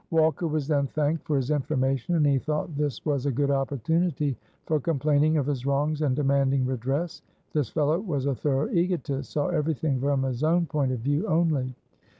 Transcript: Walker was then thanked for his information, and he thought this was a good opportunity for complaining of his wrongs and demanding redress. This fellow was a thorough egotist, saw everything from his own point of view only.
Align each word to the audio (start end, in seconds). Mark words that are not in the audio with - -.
Walker 0.09 0.47
was 0.47 0.67
then 0.67 0.87
thanked 0.87 1.27
for 1.27 1.35
his 1.37 1.51
information, 1.51 2.15
and 2.15 2.25
he 2.25 2.39
thought 2.39 2.75
this 2.75 3.05
was 3.05 3.27
a 3.27 3.31
good 3.31 3.51
opportunity 3.51 4.35
for 4.65 4.79
complaining 4.79 5.37
of 5.37 5.45
his 5.45 5.63
wrongs 5.63 6.01
and 6.01 6.15
demanding 6.15 6.65
redress. 6.65 7.21
This 7.53 7.69
fellow 7.69 7.99
was 7.99 8.25
a 8.25 8.33
thorough 8.33 8.71
egotist, 8.71 9.31
saw 9.31 9.49
everything 9.49 9.99
from 10.01 10.23
his 10.23 10.43
own 10.43 10.65
point 10.65 10.91
of 10.91 11.01
view 11.01 11.27
only. 11.27 11.75